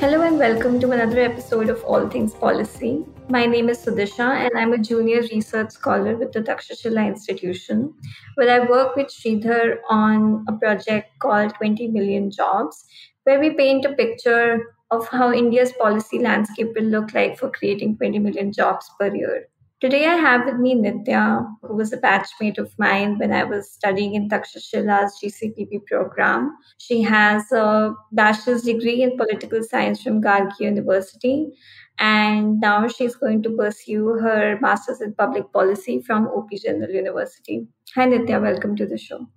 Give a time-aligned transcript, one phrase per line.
[0.00, 3.04] Hello and welcome to another episode of All Things Policy.
[3.28, 7.92] My name is Sudisha and I'm a junior research scholar with the Takshashila Institution,
[8.36, 12.84] where I work with Sridhar on a project called 20 Million Jobs,
[13.24, 17.96] where we paint a picture of how India's policy landscape will look like for creating
[17.96, 19.48] 20 million jobs per year.
[19.80, 23.70] Today, I have with me Nitya, who was a batchmate of mine when I was
[23.70, 26.56] studying in Takshashila's GCPP program.
[26.78, 31.52] She has a bachelor's degree in political science from Gargi University,
[32.00, 37.68] and now she's going to pursue her master's in public policy from OP Jindal University.
[37.94, 39.28] Hi, Nitya, welcome to the show.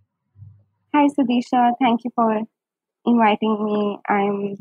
[0.96, 1.74] Hi, Sudisha.
[1.80, 2.42] Thank you for
[3.06, 4.00] inviting me.
[4.10, 4.58] I'm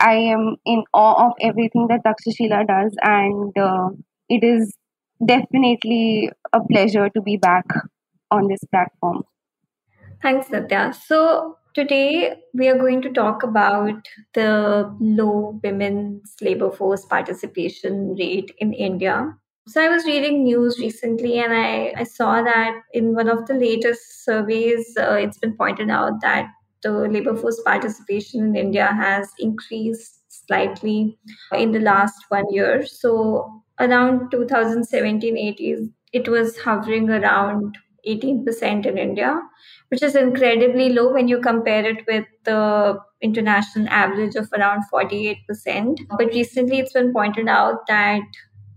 [0.00, 3.88] I am in awe of everything that Takshashila does, and uh,
[4.28, 4.76] it is
[5.24, 7.64] definitely a pleasure to be back
[8.30, 9.22] on this platform.
[10.22, 10.94] Thanks, Nitya.
[10.94, 18.52] So, today we are going to talk about the low women's labor force participation rate
[18.58, 19.34] in India.
[19.68, 23.54] So, I was reading news recently and I, I saw that in one of the
[23.54, 26.48] latest surveys, uh, it's been pointed out that
[26.82, 31.18] the labor force participation in India has increased slightly
[31.52, 32.86] in the last one year.
[32.86, 37.76] So, around 2017 18 it was hovering around
[38.06, 39.40] 18% in India,
[39.88, 45.98] which is incredibly low when you compare it with the international average of around 48%.
[46.16, 48.22] But recently it's been pointed out that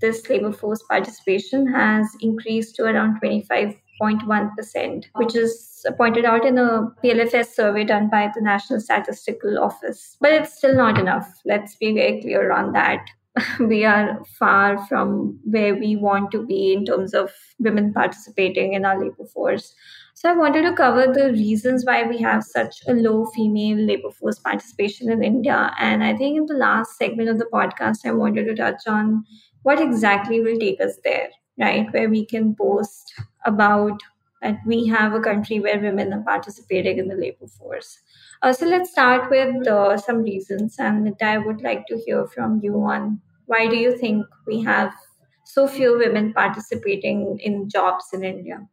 [0.01, 6.87] this labor force participation has increased to around 25.1%, which is pointed out in a
[7.03, 10.17] PLFS survey done by the National Statistical Office.
[10.19, 11.31] But it's still not enough.
[11.45, 13.05] Let's be very clear on that.
[13.59, 18.85] we are far from where we want to be in terms of women participating in
[18.85, 19.73] our labor force.
[20.13, 24.11] So, I wanted to cover the reasons why we have such a low female labor
[24.11, 25.71] force participation in India.
[25.79, 29.23] And I think in the last segment of the podcast, I wanted to touch on
[29.63, 31.91] what exactly will take us there, right?
[31.93, 33.13] Where we can boast
[33.45, 34.01] about
[34.41, 37.99] that we have a country where women are participating in the labor force.
[38.41, 42.59] Uh, so let's start with uh, some reasons, and I would like to hear from
[42.63, 44.93] you on why do you think we have
[45.45, 48.67] so few women participating in jobs in India?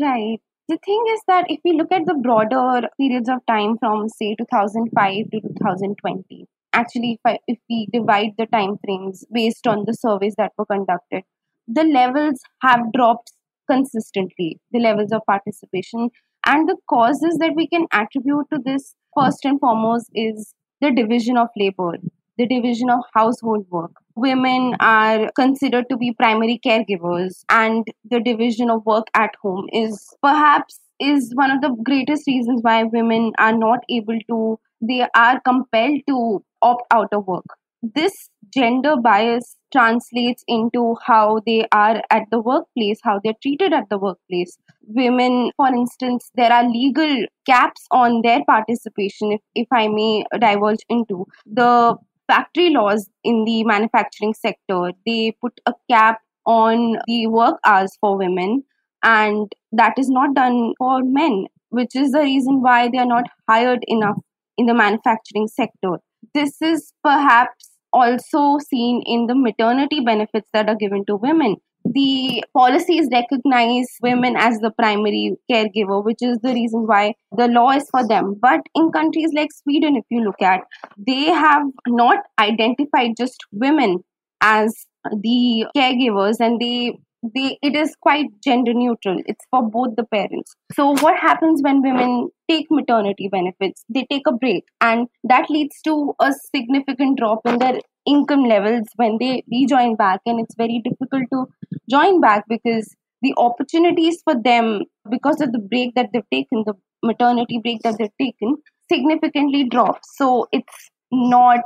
[0.00, 0.40] Right.
[0.68, 4.34] The thing is that if we look at the broader periods of time from say
[4.36, 9.94] 2005 to 2020, actually if, I, if we divide the time frames based on the
[9.94, 11.22] surveys that were conducted,
[11.66, 13.32] the levels have dropped
[13.70, 16.10] consistently, the levels of participation.
[16.46, 21.36] And the causes that we can attribute to this first and foremost is the division
[21.36, 21.98] of labor,
[22.38, 23.92] the division of household work.
[24.14, 30.08] Women are considered to be primary caregivers, and the division of work at home is
[30.22, 35.40] perhaps is one of the greatest reasons why women are not able to they are
[35.40, 42.24] compelled to opt out of work this gender bias translates into how they are at
[42.30, 44.56] the workplace, how they're treated at the workplace.
[44.86, 50.84] Women, for instance, there are legal caps on their participation, if, if I may divulge
[50.88, 51.26] into.
[51.46, 51.96] The
[52.26, 58.16] factory laws in the manufacturing sector, they put a cap on the work hours for
[58.16, 58.64] women,
[59.02, 63.24] and that is not done for men, which is the reason why they are not
[63.48, 64.18] hired enough
[64.56, 65.98] in the manufacturing sector.
[66.34, 71.56] This is perhaps also seen in the maternity benefits that are given to women.
[71.84, 77.70] The policies recognize women as the primary caregiver, which is the reason why the law
[77.70, 78.36] is for them.
[78.40, 80.60] But in countries like Sweden, if you look at,
[80.98, 84.04] they have not identified just women
[84.40, 89.20] as the caregivers and they they it is quite gender neutral.
[89.26, 90.54] It's for both the parents.
[90.72, 93.84] So what happens when women take maternity benefits?
[93.88, 94.64] They take a break.
[94.80, 100.20] And that leads to a significant drop in their income levels when they rejoin back.
[100.26, 101.46] And it's very difficult to
[101.90, 106.74] join back because the opportunities for them because of the break that they've taken the
[107.02, 108.56] maternity break that they've taken
[108.90, 110.00] significantly drop.
[110.04, 111.60] So it's not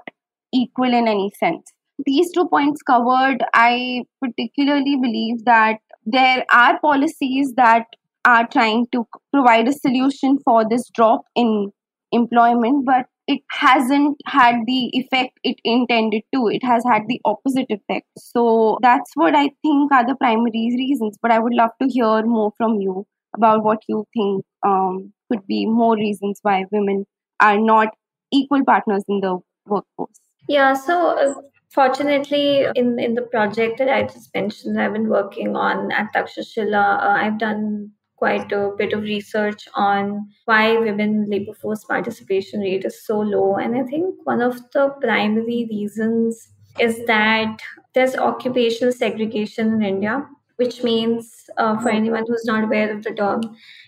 [0.55, 1.72] equal in any sense
[2.04, 7.86] these two points covered, I particularly believe that there are policies that
[8.24, 11.72] are trying to provide a solution for this drop in
[12.12, 16.48] employment, but it hasn't had the effect it intended to.
[16.48, 18.06] It has had the opposite effect.
[18.18, 21.16] So that's what I think are the primary reasons.
[21.22, 25.46] But I would love to hear more from you about what you think um, could
[25.46, 27.06] be more reasons why women
[27.40, 27.88] are not
[28.32, 30.20] equal partners in the workforce.
[30.48, 31.34] Yeah, so uh,
[31.72, 37.02] fortunately, in, in the project that I just mentioned, I've been working on at Takshashila,
[37.02, 42.84] uh, I've done quite a bit of research on why women labor force participation rate
[42.84, 43.56] is so low.
[43.56, 46.48] And I think one of the primary reasons
[46.78, 47.60] is that
[47.94, 50.24] there's occupational segregation in India,
[50.56, 53.40] which means, uh, for anyone who's not aware of the term,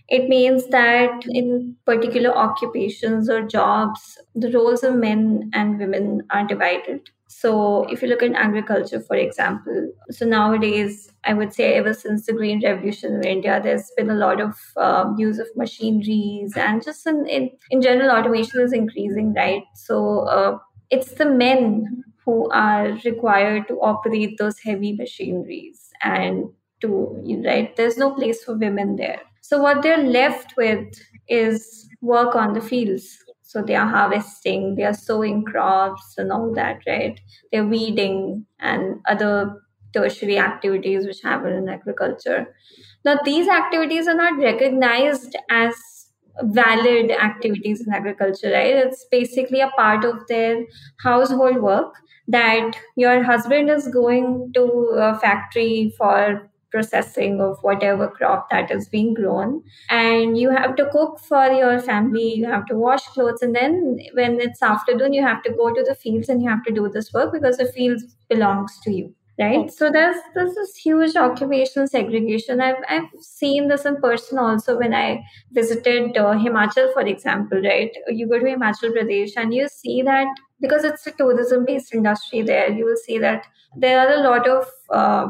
[0.08, 6.46] it means that in particular occupations or jobs, the roles of men and women are
[6.46, 7.08] divided.
[7.40, 12.26] So, if you look at agriculture, for example, so nowadays, I would say ever since
[12.26, 16.82] the Green Revolution in India, there's been a lot of um, use of machineries and
[16.82, 19.64] just in, in, in general, automation is increasing, right?
[19.74, 20.58] So, uh,
[20.90, 26.44] it's the men who are required to operate those heavy machineries and
[26.82, 27.74] to, right?
[27.76, 29.20] There's no place for women there.
[29.40, 30.86] So, what they're left with
[31.28, 33.23] is work on the fields
[33.54, 37.20] so they are harvesting, they are sowing crops and all that, right?
[37.52, 39.62] They're weeding and other
[39.92, 42.52] tertiary activities which happen in agriculture.
[43.04, 45.76] Now, these activities are not recognized as
[46.42, 48.74] valid activities in agriculture, right?
[48.74, 50.64] It's basically a part of their
[51.04, 51.94] household work
[52.26, 54.64] that your husband is going to
[54.96, 59.62] a factory for processing of whatever crop that is being grown.
[59.90, 63.98] And you have to cook for your family you have to wash clothes and then
[64.14, 66.88] when it's afternoon you have to go to the fields and you have to do
[66.88, 69.70] this work because the field belongs to you right?
[69.72, 72.60] So there's there's this huge occupational segregation.
[72.60, 75.22] I've i've seen this in person also when i
[75.52, 77.90] visited uh, himachal for example right?
[78.08, 80.28] You go to himachal pradesh and you see that
[80.60, 84.48] because it's a tourism based industry there you will see that there are a lot
[84.48, 85.26] of uh,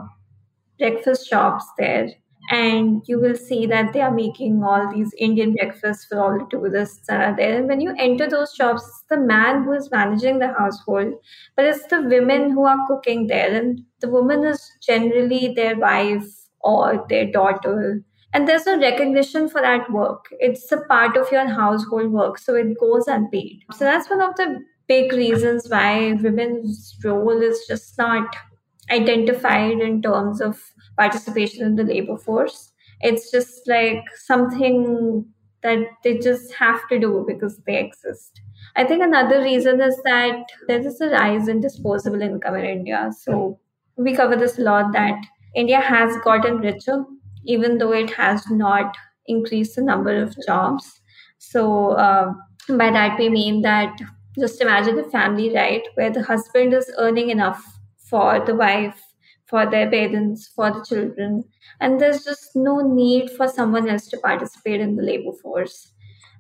[0.79, 2.11] breakfast shops there
[2.51, 6.47] and you will see that they are making all these Indian breakfasts for all the
[6.51, 7.57] tourists that are there.
[7.57, 11.15] And when you enter those shops, it's the man who is managing the household,
[11.57, 13.55] but it's the women who are cooking there.
[13.55, 16.27] And the woman is generally their wife
[16.61, 18.03] or their daughter.
[18.33, 20.27] And there's no recognition for that work.
[20.33, 23.63] It's a part of your household work, so it goes unpaid.
[23.73, 28.37] So that's one of the big reasons why women's role is just not
[28.95, 30.61] identified in terms of
[30.97, 32.73] participation in the labor force.
[33.01, 35.25] It's just like something
[35.63, 38.41] that they just have to do because they exist.
[38.77, 43.11] I think another reason is that there is a rise in disposable income in India.
[43.19, 43.59] So
[43.97, 45.19] we cover this a lot that
[45.55, 47.05] India has gotten richer,
[47.45, 48.97] even though it has not
[49.27, 51.01] increased the number of jobs.
[51.39, 52.33] So uh,
[52.69, 53.97] by that we mean that
[54.39, 57.65] just imagine a family, right, where the husband is earning enough
[58.09, 59.01] for the wife,
[59.47, 61.45] for their parents, for the children.
[61.81, 65.93] And there's just no need for someone else to participate in the labor force.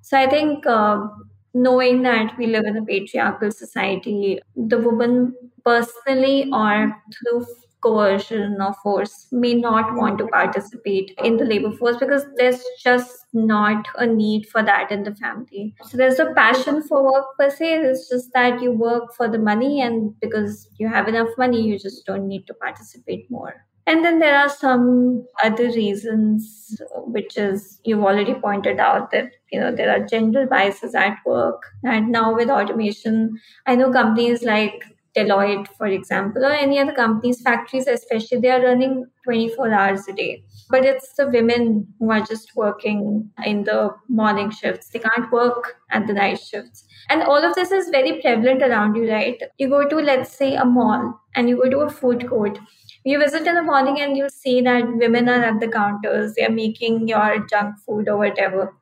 [0.02, 1.06] So I think uh,
[1.54, 5.34] knowing that we live in a patriarchal society, the woman
[5.64, 7.46] personally or through
[7.84, 13.26] coercion or force may not want to participate in the labor force because there's just
[13.34, 15.74] not a need for that in the family.
[15.84, 17.74] So there's a passion for work per se.
[17.90, 21.78] It's just that you work for the money, and because you have enough money, you
[21.78, 23.54] just don't need to participate more.
[23.86, 26.80] And then there are some other reasons,
[27.16, 31.66] which is you've already pointed out that you know there are gender biases at work,
[31.82, 34.82] and now with automation, I know companies like
[35.16, 40.12] Deloitte, for example, or any other companies, factories especially, they are running 24 hours a
[40.12, 40.44] day.
[40.70, 44.88] But it's the women who are just working in the morning shifts.
[44.88, 46.84] They can't work at the night shifts.
[47.10, 49.40] And all of this is very prevalent around you, right?
[49.58, 52.58] You go to, let's say, a mall and you go to a food court.
[53.04, 56.50] You visit in the morning and you see that women are at the counters, they're
[56.50, 58.74] making your junk food or whatever.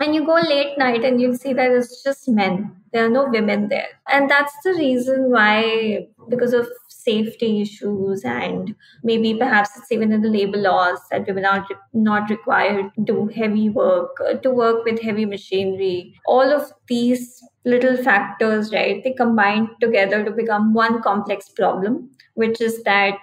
[0.00, 3.26] And you go late night and you'll see that it's just men there are no
[3.28, 3.88] women there.
[4.08, 10.20] And that's the reason why, because of safety issues and maybe perhaps it's even in
[10.20, 14.84] the labor laws that women are not required to do heavy work, uh, to work
[14.84, 16.14] with heavy machinery.
[16.26, 22.60] All of these little factors, right, they combine together to become one complex problem, which
[22.60, 23.18] is that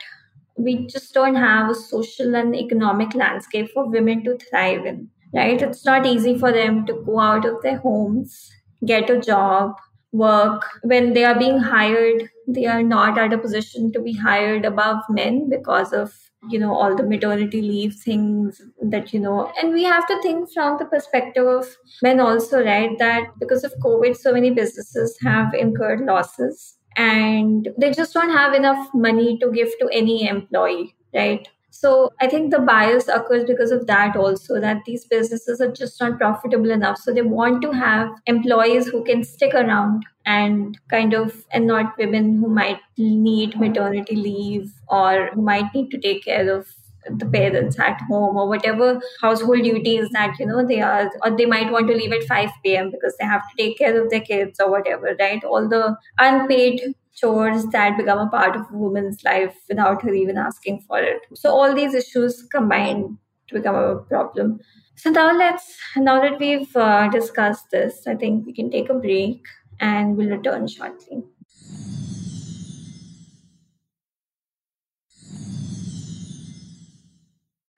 [0.58, 5.62] we just don't have a social and economic landscape for women to thrive in right?
[5.62, 8.52] It's not easy for them to go out of their homes
[8.86, 9.74] get a job,
[10.14, 10.64] work.
[10.84, 15.04] When they are being hired they are not at a position to be hired above
[15.10, 16.14] men because of
[16.50, 19.52] you know all the maternity leave things that you know.
[19.62, 21.68] And we have to think from the perspective of
[22.02, 22.98] men also right?
[22.98, 28.54] That because of covid so many businesses have incurred losses and they just don't have
[28.54, 31.48] enough money to give to any employee right
[31.80, 36.02] so I think the bias occurs because of that also, that these businesses are just
[36.02, 36.98] not profitable enough.
[36.98, 41.98] So they want to have employees who can stick around and kind of, and not
[41.98, 46.68] women who might need maternity leave or who might need to take care of
[47.10, 51.46] the parents at home or whatever household duties that you know they are or they
[51.46, 54.20] might want to leave at 5 p.m because they have to take care of their
[54.20, 59.24] kids or whatever right all the unpaid chores that become a part of a woman's
[59.24, 61.22] life without her even asking for it.
[61.36, 64.60] So all these issues combine to become a problem.
[64.96, 68.94] So now let's now that we've uh, discussed this, I think we can take a
[68.94, 69.44] break
[69.80, 71.24] and we'll return shortly.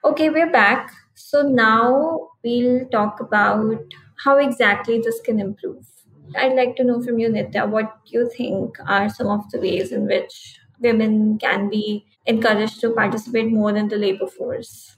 [0.04, 0.92] Okay, we're back.
[1.16, 3.84] So now we'll talk about
[4.24, 5.86] how exactly this can improve.
[6.36, 9.92] I'd like to know from you, Nitya, what you think are some of the ways
[9.92, 14.98] in which women can be encouraged to participate more in the labor force.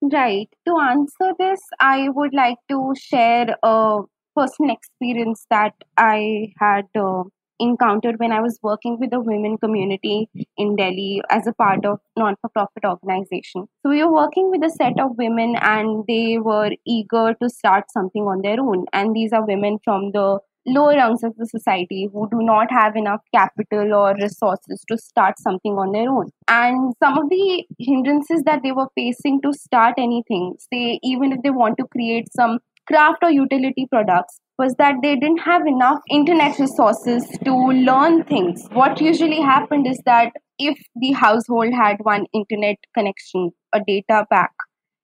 [0.00, 0.48] Right.
[0.66, 4.00] To answer this, I would like to share a
[4.36, 7.24] personal experience that I had uh,
[7.58, 11.98] encountered when I was working with the women community in Delhi as a part of
[12.16, 13.66] non-for-profit organization.
[13.82, 17.90] So we were working with a set of women and they were eager to start
[17.90, 18.86] something on their own.
[18.92, 22.96] And these are women from the lower rungs of the society who do not have
[22.96, 26.30] enough capital or resources to start something on their own.
[26.48, 31.42] And some of the hindrances that they were facing to start anything, say, even if
[31.42, 35.98] they want to create some craft or utility products, was that they didn't have enough
[36.10, 38.66] internet resources to learn things.
[38.72, 44.50] What usually happened is that if the household had one internet connection, a data pack,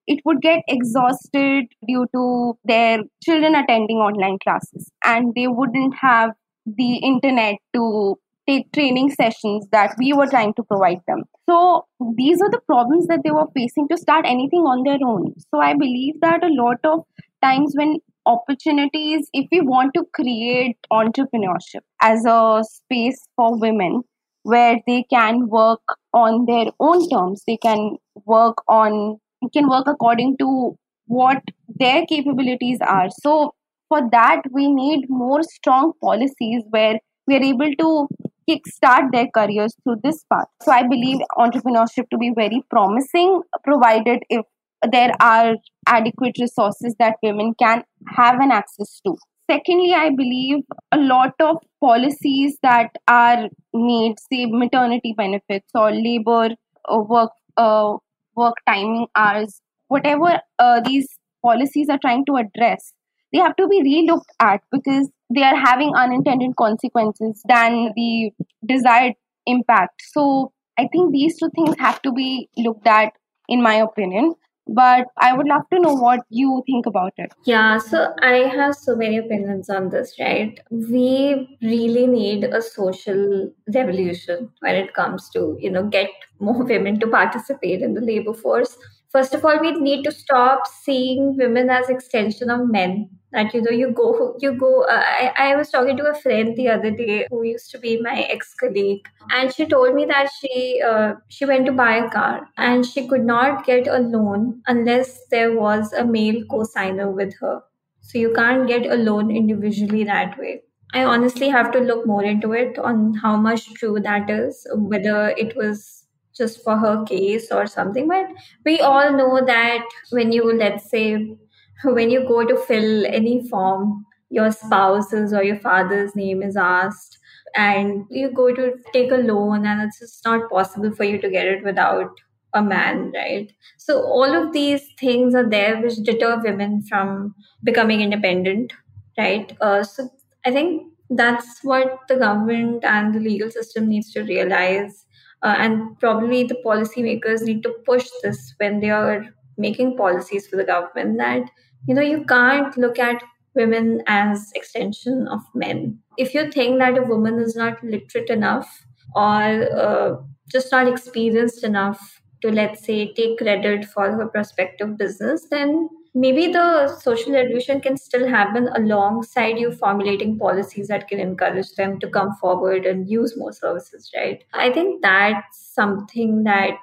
[0.06, 6.30] it would get exhausted due to their children attending online classes and they wouldn't have
[6.66, 8.16] the internet to
[8.48, 11.22] take training sessions that we were trying to provide them.
[11.48, 15.34] So these are the problems that they were facing to start anything on their own.
[15.50, 17.04] So I believe that a lot of
[17.42, 24.02] times when opportunities, if we want to create entrepreneurship as a space for women
[24.42, 25.80] where they can work
[26.12, 27.96] on their own terms, they can
[28.26, 29.18] work on
[29.50, 33.08] can work according to what their capabilities are.
[33.10, 33.52] So,
[33.88, 38.08] for that, we need more strong policies where we are able to
[38.48, 40.46] kickstart their careers through this path.
[40.62, 44.44] So, I believe entrepreneurship to be very promising, provided if
[44.90, 45.54] there are
[45.86, 49.16] adequate resources that women can have an access to.
[49.50, 56.50] Secondly, I believe a lot of policies that are made, say maternity benefits or labor
[56.90, 57.96] uh, work uh,
[58.36, 61.08] work timing hours, whatever uh, these
[61.42, 62.92] policies are trying to address,
[63.32, 68.30] they have to be relooked at because they are having unintended consequences than the
[68.66, 69.14] desired
[69.46, 70.02] impact.
[70.12, 73.12] So I think these two things have to be looked at,
[73.48, 74.34] in my opinion
[74.66, 77.32] but I would love to know what you think about it.
[77.44, 80.58] Yeah, so I have so many opinions on this, right?
[80.70, 86.08] We really need a social revolution when it comes to, you know, get
[86.40, 88.76] more women to participate in the labor force.
[89.14, 93.10] First of all, we need to stop seeing women as extension of men.
[93.32, 96.54] That you know you go you go uh, I, I was talking to a friend
[96.56, 100.80] the other day who used to be my ex-colleague and she told me that she
[100.88, 105.26] uh, she went to buy a car and she could not get a loan unless
[105.32, 107.62] there was a male co-signer with her.
[108.02, 110.62] So you can't get a loan individually that way.
[110.92, 115.30] I honestly have to look more into it on how much true that is whether
[115.30, 116.03] it was
[116.36, 118.26] just for her case or something but
[118.64, 121.36] we all know that when you let's say
[121.84, 127.18] when you go to fill any form, your spouse's or your father's name is asked,
[127.54, 131.30] and you go to take a loan, and it's just not possible for you to
[131.30, 132.10] get it without
[132.54, 133.52] a man, right?
[133.76, 138.72] So, all of these things are there which deter women from becoming independent,
[139.18, 139.56] right?
[139.60, 140.08] Uh, so,
[140.44, 145.04] I think that's what the government and the legal system needs to realize.
[145.44, 149.26] Uh, and probably the policymakers need to push this when they are
[149.58, 151.42] making policies for the government that
[151.86, 153.22] you know you can't look at
[153.54, 155.98] women as extension of men.
[156.16, 159.42] If you think that a woman is not literate enough or
[159.86, 160.16] uh,
[160.50, 166.52] just not experienced enough to let's say take credit for her prospective business then maybe
[166.52, 172.08] the social revolution can still happen alongside you formulating policies that can encourage them to
[172.08, 174.44] come forward and use more services, right?
[174.52, 176.76] I think that's something that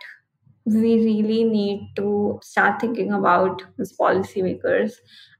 [0.65, 4.93] we really need to start thinking about as policymakers.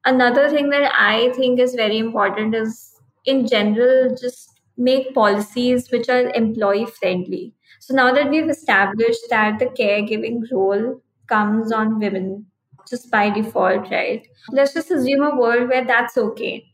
[0.05, 2.95] Another thing that I think is very important is,
[3.25, 7.53] in general, just make policies which are employee friendly.
[7.79, 12.47] So now that we've established that the caregiving role comes on women
[12.91, 14.27] just by default, right?
[14.51, 16.65] Let's just assume a world where that's okay.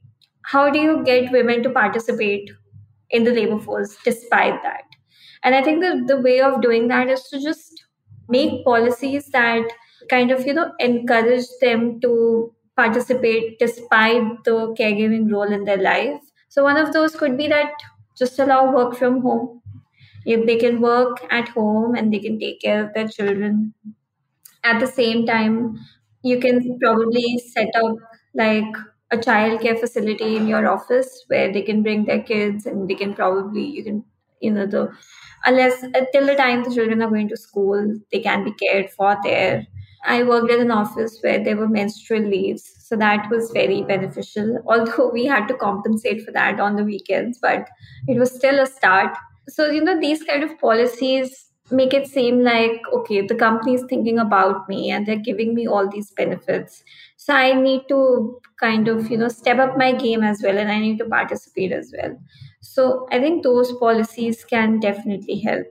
[0.43, 2.51] How do you get women to participate
[3.12, 4.83] in the labor force despite that?
[5.43, 7.86] And I think the, the way of doing that is to just
[8.29, 9.63] make policies that
[10.09, 16.21] kind of, you know, encourage them to participate despite the caregiving role in their life.
[16.50, 17.71] So one of those could be that
[18.17, 19.62] just allow work from home.
[20.25, 23.74] If they can work at home and they can take care of their children.
[24.63, 25.79] At the same time,
[26.27, 27.96] you can probably set up
[28.36, 28.75] like
[29.12, 32.96] a child care facility in your office where they can bring their kids and they
[32.96, 34.03] can probably you can
[34.41, 34.89] you know the
[35.46, 38.89] unless uh, until the time the children are going to school they can be cared
[38.91, 39.65] for there.
[40.05, 44.60] I worked at an office where there were menstrual leaves so that was very beneficial.
[44.67, 47.67] Although we had to compensate for that on the weekends but
[48.07, 49.15] it was still a start.
[49.50, 53.83] So you know these kind of policies make it seem like okay the company is
[53.89, 56.83] thinking about me and they're giving me all these benefits.
[57.17, 60.71] So i need to kind of you know step up my game as well and
[60.71, 62.17] i need to participate as well.
[62.62, 65.67] So i think those policies can definitely help.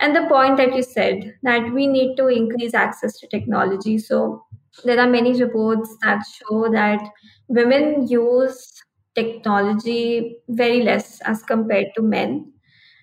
[0.00, 3.98] And the point that you said that we need to increase access to technology.
[3.98, 4.44] So
[4.84, 7.00] there are many reports that show that
[7.48, 8.72] women use
[9.14, 12.52] technology very less as compared to men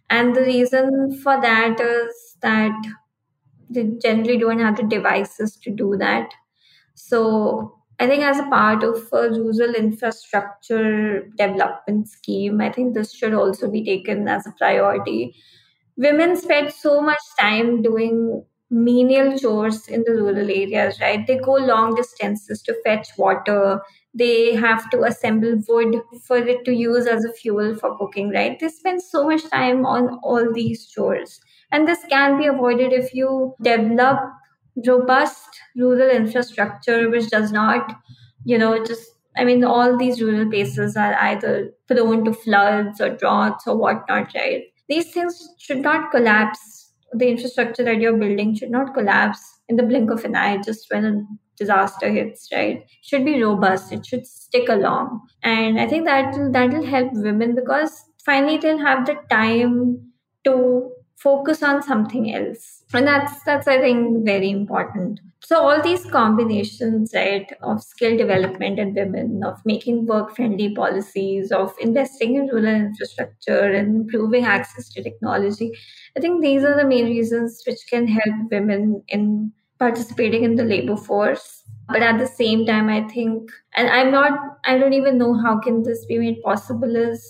[0.10, 2.74] and the reason for that is that
[3.70, 6.34] they generally don't have the devices to do that.
[6.96, 13.14] So I think as a part of a rural infrastructure development scheme, I think this
[13.14, 15.36] should also be taken as a priority.
[15.98, 21.26] Women spend so much time doing menial chores in the rural areas, right?
[21.26, 23.82] They go long distances to fetch water,
[24.14, 28.60] they have to assemble wood for it to use as a fuel for cooking, right?
[28.60, 31.40] They spend so much time on all these chores.
[31.72, 34.20] And this can be avoided if you develop
[34.86, 37.96] robust rural infrastructure, which does not,
[38.46, 39.04] you know, just
[39.36, 44.34] I mean, all these rural places are either prone to floods or droughts or whatnot,
[44.34, 44.64] right?
[44.90, 46.87] These things should not collapse.
[47.18, 50.88] The infrastructure that you're building should not collapse in the blink of an eye just
[50.92, 51.24] when a
[51.58, 52.86] disaster hits right?
[53.02, 53.92] Should be robust.
[53.92, 55.22] It should stick along.
[55.44, 60.12] And i think that that will help women because finally they'll have the time
[60.44, 62.84] to focus on something else.
[62.94, 65.20] And that's that's i think very important.
[65.42, 71.52] So all these combinations right of skill development in women of making work friendly policies
[71.52, 75.72] of investing in rural infrastructure and improving access to technology
[76.18, 80.64] i think these are the main reasons which can help women in participating in the
[80.64, 81.64] labor force.
[81.90, 84.34] But at the same time i think and i'm not
[84.66, 87.22] i don't even know how can this be made possible is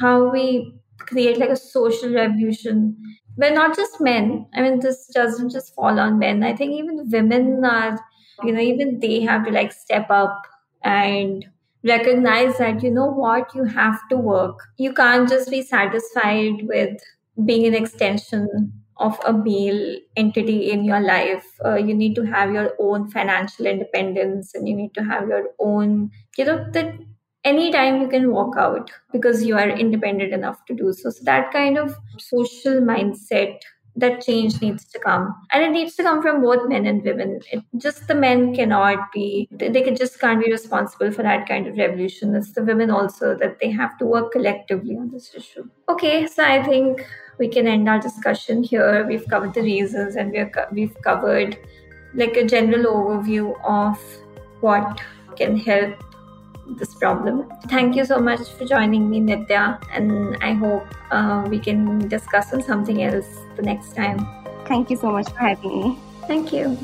[0.00, 0.72] how we
[1.08, 2.96] create like a social revolution
[3.36, 7.08] where not just men i mean this doesn't just fall on men i think even
[7.10, 7.98] women are
[8.44, 10.42] you know even they have to like step up
[10.84, 11.46] and
[11.84, 16.98] recognize that you know what you have to work you can't just be satisfied with
[17.44, 21.46] being an extension of a male entity in your life.
[21.64, 25.50] Uh, you need to have your own financial independence and you need to have your
[25.60, 26.94] own, you know, that
[27.44, 31.10] anytime you can walk out because you are independent enough to do so.
[31.10, 33.58] So that kind of social mindset
[33.96, 37.40] that change needs to come and it needs to come from both men and women
[37.50, 41.66] it, just the men cannot be they can just can't be responsible for that kind
[41.66, 45.68] of revolution it's the women also that they have to work collectively on this issue
[45.88, 47.04] okay so i think
[47.38, 49.06] we can end our discussion here.
[49.06, 51.58] We've covered the reasons and we're, we've covered
[52.14, 53.98] like a general overview of
[54.60, 55.00] what
[55.36, 55.94] can help
[56.76, 57.50] this problem.
[57.68, 62.52] Thank you so much for joining me, Nitya, and I hope uh, we can discuss
[62.52, 63.26] on something else
[63.56, 64.26] the next time.
[64.66, 65.98] Thank you so much for having me.
[66.26, 66.76] Thank you.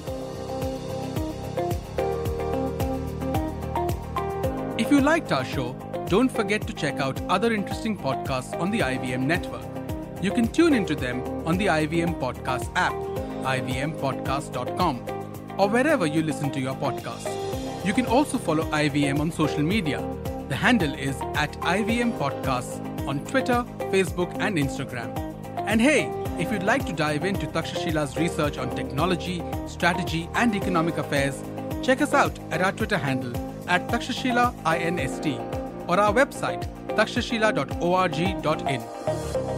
[4.79, 5.75] If you liked our show,
[6.09, 9.65] don't forget to check out other interesting podcasts on the IVM network.
[10.23, 12.95] You can tune into them on the IVM Podcast app,
[13.45, 14.97] ivmpodcast.com,
[15.59, 17.44] or wherever you listen to your podcasts.
[17.85, 20.03] You can also follow IVM on social media.
[20.49, 25.15] The handle is at IVM Podcasts on Twitter, Facebook, and Instagram.
[25.67, 30.97] And hey, if you'd like to dive into Takshashila's research on technology, strategy, and economic
[30.97, 31.43] affairs,
[31.83, 33.37] check us out at our Twitter handle
[33.69, 35.39] at Takshashila INST
[35.87, 36.67] or our website
[36.97, 39.54] takshashila.org.in.